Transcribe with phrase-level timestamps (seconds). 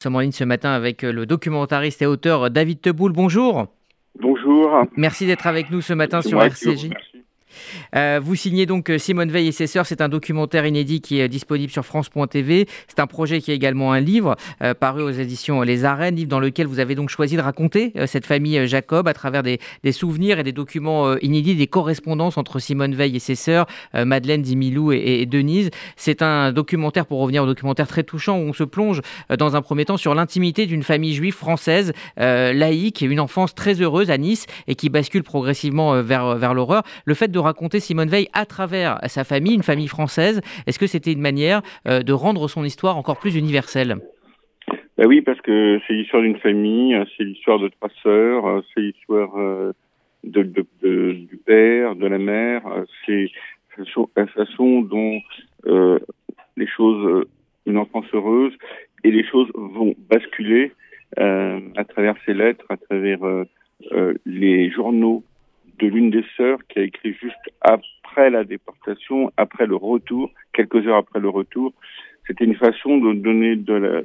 [0.00, 3.12] Nous sommes en ligne ce matin avec le documentariste et auteur David Teboul.
[3.12, 3.66] Bonjour.
[4.18, 4.86] Bonjour.
[4.96, 6.88] Merci d'être avec nous ce matin sur RCJ.
[7.96, 9.86] Euh, vous signez donc euh, Simone Veil et ses sœurs.
[9.86, 12.66] C'est un documentaire inédit qui est disponible sur France.tv.
[12.88, 16.28] C'est un projet qui est également un livre euh, paru aux éditions Les Arènes, livre
[16.28, 19.58] dans lequel vous avez donc choisi de raconter cette famille Jacob à travers des,
[19.92, 24.92] souvenirs et des documents inédits, des correspondances entre Simone Veil et ses sœurs, Madeleine, Dimilou
[24.92, 25.70] et, Denise.
[25.96, 29.00] C'est un documentaire, pour revenir au documentaire très touchant, où on se plonge
[29.36, 34.10] dans un premier temps sur l'intimité d'une famille juive française, laïque, une enfance très heureuse
[34.10, 36.82] à Nice et qui bascule progressivement vers, vers l'horreur.
[37.04, 40.40] Le fait de raconter Simone Veil à travers sa famille, une famille française.
[40.66, 43.96] Est-ce que c'était une manière euh, de rendre son histoire encore plus universelle?
[44.96, 49.36] Ben Oui, parce que c'est l'histoire d'une famille, c'est l'histoire de trois sœurs, c'est l'histoire
[49.38, 49.72] euh,
[50.24, 52.62] du père, de la mère,
[53.06, 53.30] c'est
[54.16, 55.20] la façon dont
[55.66, 55.98] euh,
[56.56, 57.24] les choses,
[57.64, 58.52] une enfance heureuse,
[59.04, 60.72] et les choses vont basculer
[61.16, 63.18] à travers ces lettres, à travers
[64.26, 65.24] les journaux
[65.80, 70.86] de l'une des sœurs qui a écrit juste après la déportation, après le retour, quelques
[70.86, 71.72] heures après le retour.
[72.26, 74.02] C'était une façon de donner de la,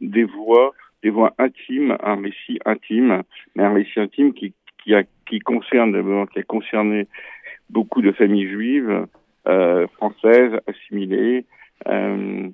[0.00, 3.22] des voix, des voix intimes, un récit intime,
[3.54, 5.92] mais un récit intime qui, qui, a, qui concerne
[6.32, 7.06] qui a concerné
[7.70, 9.06] beaucoup de familles juives,
[9.46, 11.46] euh, françaises, assimilées.
[11.86, 12.48] Euh,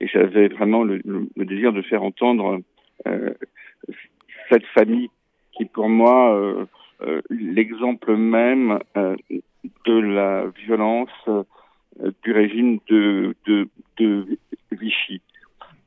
[0.00, 2.60] et j'avais vraiment le, le, désir de faire entendre
[3.06, 3.34] euh,
[4.50, 5.10] cette famille
[5.52, 6.66] qui, pour moi,
[7.02, 9.16] euh, l'exemple même euh,
[9.84, 11.42] de la violence euh,
[12.22, 14.38] du régime de, de, de
[14.72, 15.20] Vichy.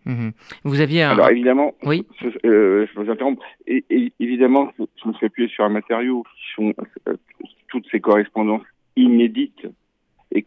[0.06, 0.32] Mhm.
[0.64, 1.12] Vous aviez un...
[1.12, 2.06] Alors évidemment, oui.
[2.22, 3.42] je vous interromps.
[3.68, 3.84] Et,
[4.20, 6.74] évidemment, je me suis appuyé sur un matériau qui sont
[7.68, 8.66] toutes ces correspondances
[8.96, 9.68] inédites.
[10.32, 10.46] Et,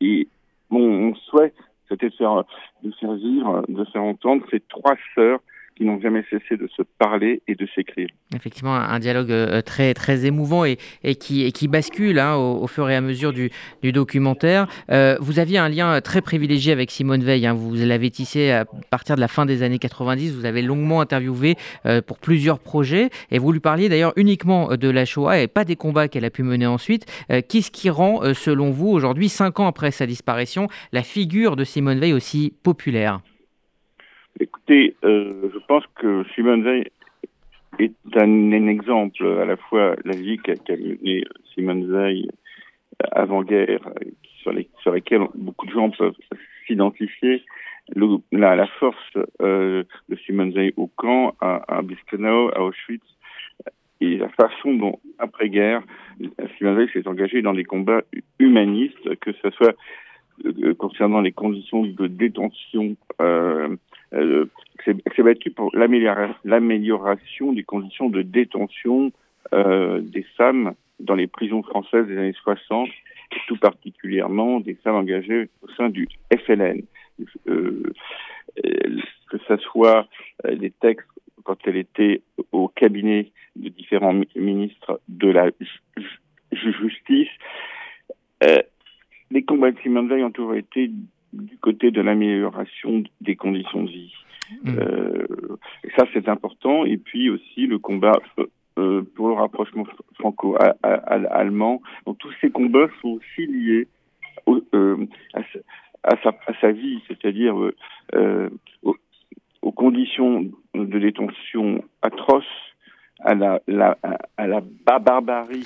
[0.00, 0.28] et
[0.70, 1.52] mon, souhait,
[1.88, 2.44] c'était de faire,
[2.82, 5.40] de faire vivre, de faire entendre ces trois sœurs
[5.76, 8.08] qui n'ont jamais cessé de se parler et de s'écrire.
[8.34, 10.76] Effectivement, un dialogue euh, très, très émouvant et,
[11.16, 13.50] qui, bascule hein, au, fur et à mesure du,
[13.82, 14.66] documentaire.
[14.90, 17.46] Euh, vous aviez un lien très privilégié avec Simone Veil.
[17.46, 17.54] Hein.
[17.54, 20.34] Vous l'avez tissé à partir de la fin des années 90.
[20.34, 21.56] Vous avez longuement interviewé
[21.86, 25.64] euh, pour plusieurs projets et vous lui parliez d'ailleurs uniquement de la Shoah et pas
[25.64, 27.06] des combats qu'elle a pu mener ensuite.
[27.28, 31.98] Qu'est-ce qui rend, selon vous, aujourd'hui, cinq ans après sa disparition, la figure de Simone
[31.98, 33.20] Veil aussi populaire?
[34.70, 36.90] Euh, je pense que Simone Veil
[37.78, 42.28] est un, exemple à la fois la vie qu'a menée Simone Veil
[43.12, 43.80] avant-guerre,
[44.40, 46.14] sur, laquelle beaucoup de gens peuvent
[46.66, 47.42] s'identifier,
[48.32, 53.04] la, force euh, de Simone Veil au camp, à, à à Auschwitz,
[54.00, 55.82] et la façon dont, après-guerre,
[56.56, 58.02] Simone Veil s'est engagée dans des combats
[58.38, 59.74] humanistes, que ce soit
[60.46, 62.96] euh, concernant les conditions de détention
[64.14, 64.46] euh,
[64.84, 69.12] s'est battu pour l'amélioration des conditions de détention
[69.52, 74.96] euh, des femmes dans les prisons françaises des années 60, et tout particulièrement des femmes
[74.96, 76.82] engagées au sein du FLN.
[77.48, 77.82] Euh,
[79.30, 80.06] que ce soit
[80.46, 81.06] euh, des textes
[81.44, 82.22] quand elle était
[82.52, 85.50] au cabinet de différents ministres de la
[86.52, 87.28] justice.
[89.30, 90.90] Les combats de Simone Veil ont toujours été
[91.34, 94.14] du côté de l'amélioration des conditions de vie.
[94.62, 94.78] Mmh.
[94.78, 95.26] Euh,
[95.96, 96.84] ça, c'est important.
[96.84, 98.18] Et puis aussi le combat
[98.78, 99.84] euh, pour le rapprochement
[100.18, 101.80] franco-allemand.
[102.06, 103.86] Donc tous ces combats sont aussi liés
[104.48, 105.06] euh,
[106.02, 107.54] à, sa, à, sa, vie, c'est-à-dire
[108.14, 108.50] euh,
[108.82, 108.96] aux,
[109.62, 112.44] aux, conditions de détention atroces,
[113.20, 113.96] à la, la
[114.36, 114.60] à la
[115.00, 115.64] barbarie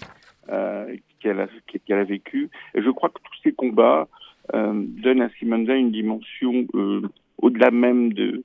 [0.51, 1.49] euh, qu'elle a,
[1.91, 2.51] a vécue.
[2.75, 4.05] Et je crois que tous ces combats euh,
[4.53, 7.03] donne à Simone Veil une dimension euh,
[7.39, 8.45] au-delà même de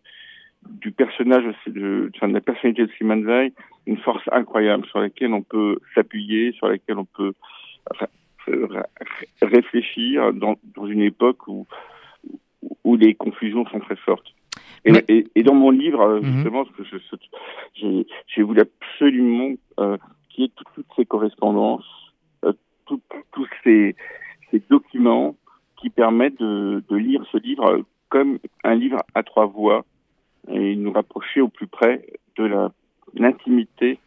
[0.79, 3.51] du personnage, de, enfin, de la personnalité de Simone Veil,
[3.85, 7.33] une force incroyable sur laquelle on peut s'appuyer, sur laquelle on peut
[9.41, 11.67] réfléchir dans, dans une époque où,
[12.83, 14.33] où les confusions sont très fortes.
[14.85, 16.33] Et, et, dans mon livre, euh, mhm.
[16.35, 19.97] justement, ce que j'ai voulu absolument euh,
[20.29, 21.85] qu'il y ait toutes, ces correspondances,
[22.43, 22.51] euh,
[22.85, 23.95] tous ces,
[24.51, 25.32] ces documents
[26.03, 29.85] permettent de, lire ce livre comme un livre à trois voix
[30.49, 32.05] et nous rapprocher au plus près
[32.35, 32.69] de
[33.13, 33.99] l'intimité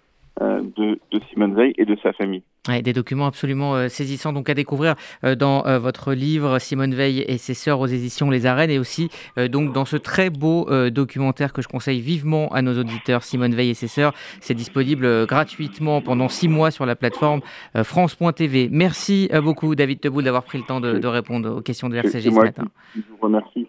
[1.32, 2.43] Simone Veil et de sa famille
[2.82, 4.94] des documents absolument euh, saisissants donc à découvrir
[5.25, 8.78] euh, dans euh, votre livre Simone Veil et ses sœurs aux éditions Les Arènes et
[8.78, 9.08] aussi
[9.50, 13.70] donc dans ce très beau documentaire que je conseille vivement à nos auditeurs Simone Veil
[13.70, 14.12] et ses sœurs.
[14.40, 17.40] C'est disponible gratuitement pendant six mois sur la plateforme
[17.75, 18.69] France.tv.
[18.70, 22.31] Merci beaucoup David Teboul d'avoir pris le temps de, de, répondre aux questions de RCG
[22.31, 22.64] ce matin.
[22.94, 23.64] Je vous remercie.